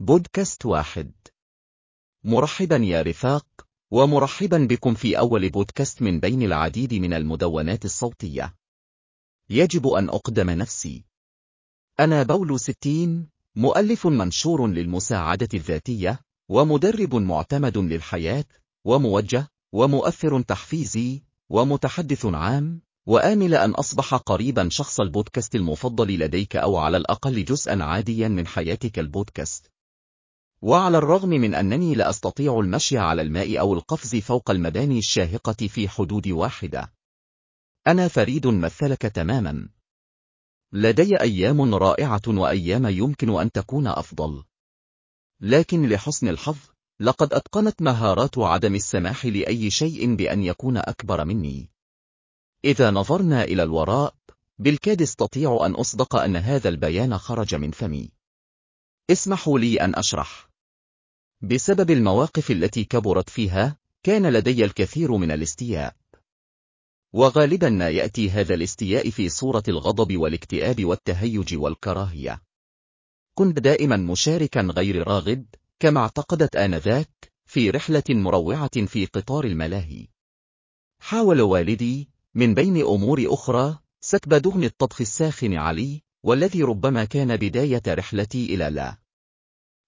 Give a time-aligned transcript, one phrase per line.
[0.00, 1.12] بودكاست واحد.
[2.24, 3.46] مرحبا يا رفاق
[3.90, 8.54] ومرحبا بكم في أول بودكاست من بين العديد من المدونات الصوتية.
[9.50, 11.04] يجب أن أقدم نفسي.
[12.00, 18.46] أنا بول ستين مؤلف منشور للمساعدة الذاتية ومدرب معتمد للحياة
[18.84, 26.96] وموجه ومؤثر تحفيزي ومتحدث عام وآمل أن أصبح قريبا شخص البودكاست المفضل لديك أو على
[26.96, 29.70] الأقل جزءا عاديا من حياتك البودكاست.
[30.62, 35.88] وعلى الرغم من أنني لا أستطيع المشي على الماء أو القفز فوق المباني الشاهقة في
[35.88, 36.92] حدود واحدة.
[37.86, 39.68] أنا فريد مثلك تماما.
[40.72, 44.44] لدي أيام رائعة وأيام يمكن أن تكون أفضل.
[45.40, 46.56] لكن لحسن الحظ
[47.00, 51.70] لقد أتقنت مهارات عدم السماح لأي شيء بأن يكون أكبر مني.
[52.64, 54.14] إذا نظرنا إلى الوراء
[54.58, 58.12] بالكاد أستطيع أن أصدق أن هذا البيان خرج من فمي.
[59.10, 60.47] اسمحوا لي أن أشرح.
[61.40, 65.96] بسبب المواقف التي كبرت فيها كان لدي الكثير من الاستياء.
[67.12, 72.42] وغالبا ما يأتي هذا الاستياء في صورة الغضب والاكتئاب والتهيج والكراهية.
[73.34, 75.46] كنت دائما مشاركا غير راغب
[75.80, 80.08] كما اعتقدت آنذاك في رحلة مروعة في قطار الملاهي.
[81.00, 87.82] حاول والدي من بين أمور أخرى سكب دهن الطبخ الساخن علي والذي ربما كان بداية
[87.88, 89.07] رحلتي إلى لا.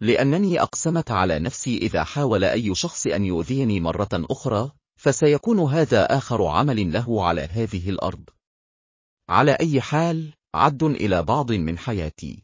[0.00, 6.46] لأنني أقسمت على نفسي إذا حاول أي شخص أن يؤذيني مرة أخرى فسيكون هذا آخر
[6.46, 8.24] عمل له على هذه الأرض.
[9.28, 12.42] على أي حال عد إلى بعض من حياتي.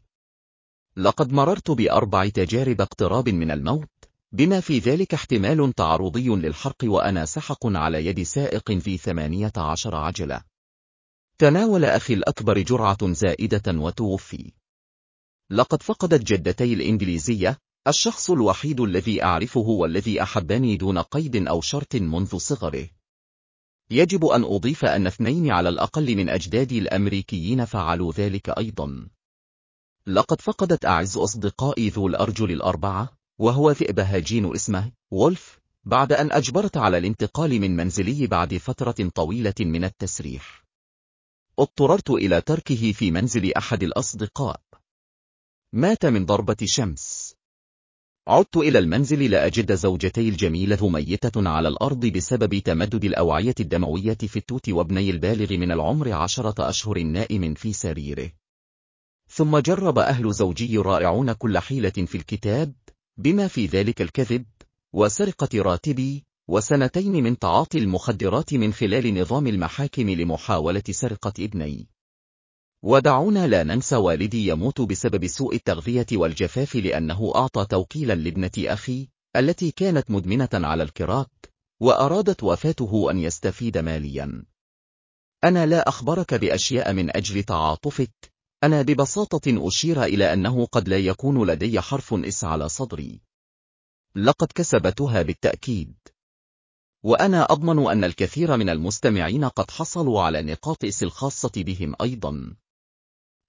[0.97, 3.89] لقد مررت بأربع تجارب اقتراب من الموت
[4.31, 10.41] بما في ذلك احتمال تعرضي للحرق وأنا سحق على يد سائق في ثمانية عشر عجلة.
[11.37, 14.51] تناول أخي الأكبر جرعة زائدة وتوفي.
[15.51, 17.57] لقد فقدت جدتي الإنجليزية.
[17.87, 22.87] الشخص الوحيد الذي أعرفه والذي أحبني دون قيد أو شرط منذ صغره
[23.89, 29.07] يجب أن أضيف أن اثنين على الأقل من أجدادي الأمريكيين فعلوا ذلك أيضا.
[30.07, 33.09] لقد فقدت أعز أصدقائي ذو الأرجل الأربعة
[33.39, 39.53] وهو ذئب هاجين اسمه وولف بعد أن أجبرت على الانتقال من منزلي بعد فترة طويلة
[39.59, 40.63] من التسريح.
[41.59, 44.61] اضطررت إلى تركه في منزل أحد الأصدقاء.
[45.73, 47.35] مات من ضربة شمس.
[48.27, 54.69] عدت إلى المنزل لأجد زوجتي الجميلة ميتة على الأرض بسبب تمدد الأوعية الدموية في التوت
[54.69, 58.31] وابني البالغ من العمر عشرة أشهر نائم في سريره.
[59.29, 62.73] ثم جرب أهل زوجي رائعون كل حيلة في الكتاب
[63.17, 64.45] بما في ذلك الكذب
[64.93, 71.87] وسرقة راتبي وسنتين من تعاطي المخدرات من خلال نظام المحاكم لمحاولة سرقة ابني.
[72.83, 79.71] ودعونا لا ننسى والدي يموت بسبب سوء التغذية والجفاف لأنه أعطى توكيلا لابنة أخي التي
[79.71, 84.43] كانت مدمنة على الكراك وأرادت وفاته أن يستفيد ماليا.
[85.43, 88.31] أنا لا أخبرك بأشياء من أجل تعاطفك.
[88.63, 93.21] أنا ببساطة أشير إلى أنه قد لا يكون لدي حرف S على صدري.
[94.15, 95.93] لقد كسبتها بالتأكيد.
[97.03, 102.55] وأنا أضمن أن الكثير من المستمعين قد حصلوا على نقاط S الخاصة بهم أيضا.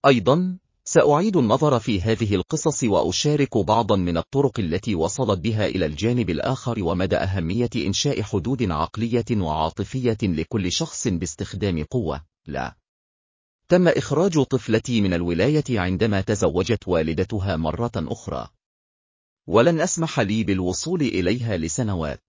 [0.07, 6.31] أيضا سأعيد النظر في هذه القصص وأشارك بعضا من الطرق التي وصلت بها إلى الجانب
[6.31, 12.25] الآخر ومدى أهمية إنشاء حدود عقلية وعاطفية لكل شخص باستخدام قوة.
[12.47, 12.77] لا.
[13.69, 18.49] تم إخراج طفلتي من الولاية عندما تزوجت والدتها مرة أخرى.
[19.47, 22.25] ولن أسمح لي بالوصول إليها لسنوات.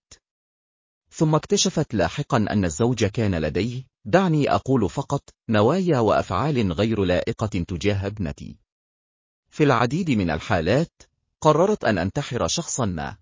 [1.15, 3.87] ثم اكتشفت لاحقا أن الزوج كان لديه.
[4.05, 8.57] دعني أقول فقط نوايا وأفعال غير لائقة تجاه ابنتي.
[9.49, 10.91] في العديد من الحالات
[11.41, 13.17] قررت أن أنتحر شخصا ما.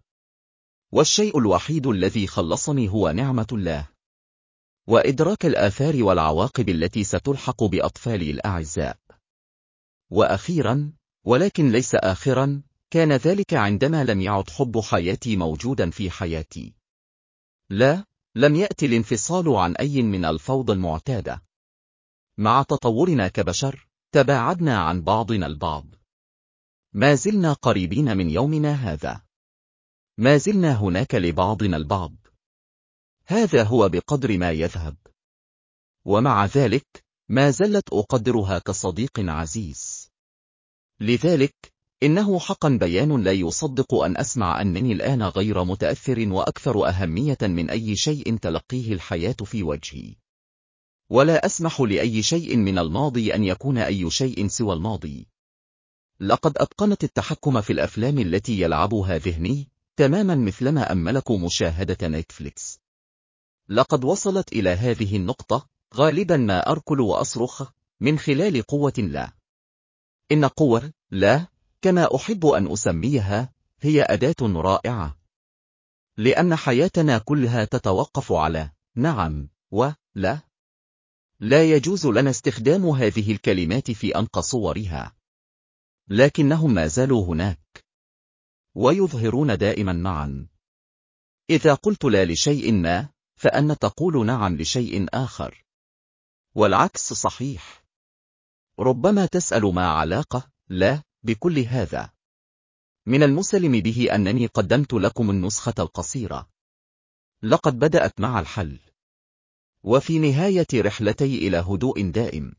[0.91, 3.87] والشيء الوحيد الذي خلصني هو نعمة الله.
[4.87, 8.97] وإدراك الآثار والعواقب التي ستلحق بأطفالي الأعزاء.
[10.09, 16.80] وأخيرا ولكن ليس آخرا كان ذلك عندما لم يعد حب حياتي موجودا في حياتي.
[17.71, 21.43] لا لم يأتي الانفصال عن أي من الفوضى المعتادة.
[22.37, 25.85] مع تطورنا كبشر تباعدنا عن بعضنا البعض.
[26.93, 29.21] ما زلنا قريبين من يومنا هذا.
[30.17, 32.15] ما زلنا هناك لبعضنا البعض.
[33.25, 34.97] هذا هو بقدر ما يذهب.
[36.05, 40.11] ومع ذلك ما زلت أقدرها كصديق عزيز.
[40.99, 47.69] لذلك إنه حقا بيان لا يصدق أن أسمع أنني الآن غير متأثر وأكثر أهمية من
[47.69, 50.15] أي شيء تلقيه الحياة في وجهي.
[51.09, 55.27] ولا أسمح لأي شيء من الماضي أن يكون أي شيء سوى الماضي.
[56.19, 62.79] لقد أتقنت التحكم في الأفلام التي يلعبها ذهني تماما مثلما أملك مشاهدة نتفليكس.
[63.69, 69.33] لقد وصلت إلى هذه النقطة غالبا ما أركل وأصرخ من خلال قوة لا.
[70.31, 71.50] إن قوة لا
[71.81, 75.17] كما أحب أن أسميها هي أداة رائعة.
[76.17, 80.39] لأن حياتنا كلها تتوقف على نعم و لا.
[81.39, 85.15] لا يجوز لنا استخدام هذه الكلمات في أنقى صورها.
[86.07, 87.85] لكنهم ما زالوا هناك.
[88.75, 90.47] ويظهرون دائما معا.
[91.49, 95.65] إذا قلت لا لشيء ما فأن تقول نعم لشيء آخر.
[96.55, 97.83] والعكس صحيح.
[98.79, 101.03] ربما تسأل ما علاقة لا.
[101.23, 102.11] بكل هذا.
[103.05, 106.49] من المسلم به أنني قدمت لكم النسخة القصيرة.
[107.43, 108.79] لقد بدأت مع الحل.
[109.83, 112.53] وفي نهاية رحلتي إلى هدوء دائم.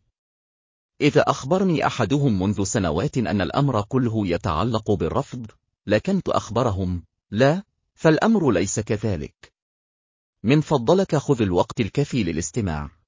[1.00, 5.46] إذا أخبرني أحدهم منذ سنوات أن الأمر كله يتعلق بالرفض
[5.86, 7.62] لكنت أخبرهم لا
[7.94, 9.52] فالأمر ليس كذلك.
[10.42, 13.01] من فضلك خذ الوقت الكفي للاستماع.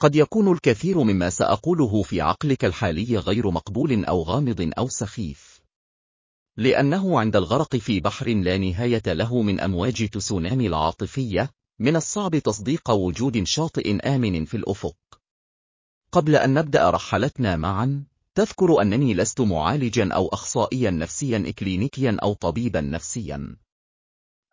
[0.00, 5.60] قد يكون الكثير مما سأقوله في عقلك الحالي غير مقبول أو غامض أو سخيف.
[6.56, 12.90] لأنه عند الغرق في بحر لا نهاية له من أمواج تسونامي العاطفية من الصعب تصديق
[12.90, 14.96] وجود شاطئ آمن في الأفق.
[16.12, 18.04] قبل أن نبدأ رحلتنا معا
[18.34, 23.56] تذكر أنني لست معالجا أو أخصائيا نفسيا إكلينيكيا أو طبيبا نفسيا.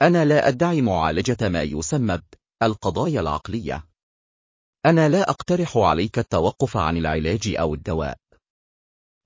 [0.01, 2.19] أنا لا أدعي معالجة ما يسمى
[2.63, 3.94] القضايا العقلية.
[4.85, 8.17] أنا لا أقترح عليك التوقف عن العلاج أو الدواء.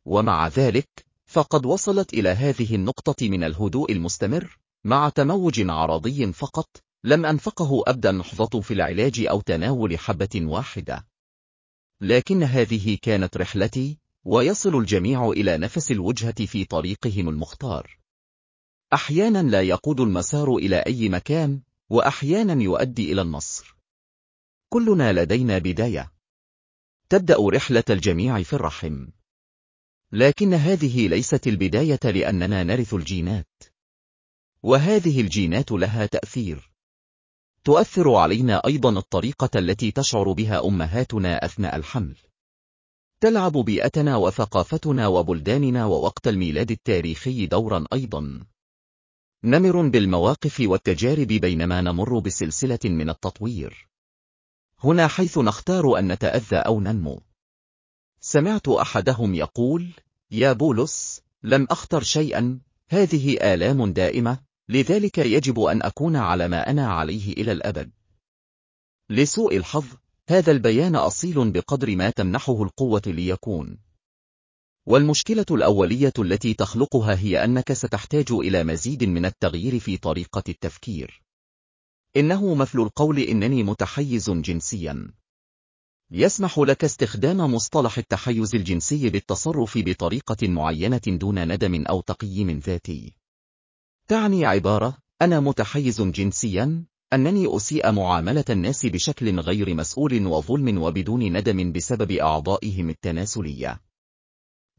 [0.06, 6.70] ومع ذلك فقد وصلت إلى هذه النقطة من الهدوء المستمر مع تموج عرضي فقط
[7.04, 11.08] لم أنفقه أبدا نحظة في العلاج أو تناول حبة واحدة.
[12.02, 18.00] لكن هذه كانت رحلتي ويصل الجميع إلى نفس الوجهة في طريقهم المختار.
[18.94, 23.79] أحيانا لا يقود المسار إلى أي مكان وأحيانا يؤدي إلى النصر.
[24.70, 26.12] كلنا لدينا بداية.
[27.10, 29.08] تبدأ رحلة الجميع في الرحم.
[30.12, 33.64] لكن هذه ليست البداية لأننا نرث الجينات.
[34.64, 36.72] وهذه الجينات لها تأثير.
[37.64, 42.16] تؤثر علينا أيضا الطريقة التي تشعر بها أمهاتنا أثناء الحمل.
[43.22, 48.46] تلعب بيئتنا وثقافتنا وبلداننا ووقت الميلاد التاريخي دورا أيضا.
[49.44, 53.89] نمر بالمواقف والتجارب بينما نمر بسلسلة من التطوير.
[54.84, 57.22] هنا حيث نختار أن نتأذى أو ننمو.
[58.22, 59.94] سمعت أحدهم يقول
[60.32, 62.60] يا بولس لم أختر شيئا
[62.90, 64.40] هذه آلام دائمة
[64.70, 67.92] لذلك يجب أن أكون على ما أنا عليه إلى الأبد.
[69.10, 69.86] لسوء الحظ
[70.30, 73.78] هذا البيان أصيل بقدر ما تمنحه القوة ليكون.
[74.86, 81.29] والمشكلة الأولية التي تخلقها هي أنك ستحتاج إلى مزيد من التغيير في طريقة التفكير.
[82.18, 85.12] إنه مثل القول إنني متحيز جنسيا.
[86.12, 93.16] يسمح لك استخدام مصطلح التحيز الجنسي بالتصرف بطريقة معينة دون ندم أو تقييم ذاتي.
[94.08, 101.72] تعني عبارة أنا متحيز جنسيا أنني أسيء معاملة الناس بشكل غير مسؤول وظلم وبدون ندم
[101.72, 103.82] بسبب أعضائهم التناسلية.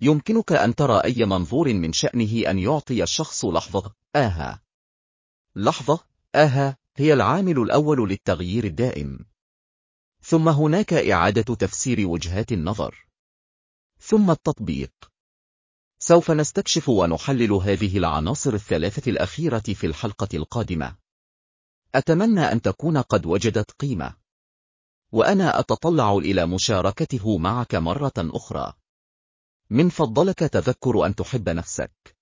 [0.01, 4.63] يمكنك أن ترى أي منظور من شأنه أن يعطي الشخص لحظة آها.
[5.57, 6.01] لحظة
[6.35, 6.80] آها.
[7.01, 9.27] هي العامل الأول للتغيير الدائم.
[10.23, 13.07] ثم هناك إعادة تفسير وجهات النظر.
[13.99, 14.93] ثم التطبيق.
[15.99, 20.97] سوف نستكشف ونحلل هذه العناصر الثلاثة الأخيرة في الحلقة القادمة.
[21.95, 24.17] أتمنى أن تكون قد وجدت قيمة.
[25.13, 28.73] وأنا أتطلع إلى مشاركته معك مرة أخرى.
[29.71, 32.17] من فضلك تذكر أن تحب نفسك.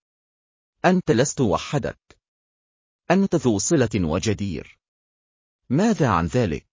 [0.85, 2.08] أنت لست وحدك.
[3.11, 4.79] أنت ذو صلة وجدير
[5.71, 6.68] ماذا عن ذلك؟